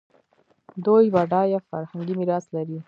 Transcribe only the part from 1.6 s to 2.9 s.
فرهنګي میراث لري.